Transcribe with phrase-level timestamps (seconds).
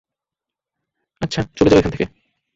[1.21, 2.05] আচ্ছা, চলে যাও এখান থেকে!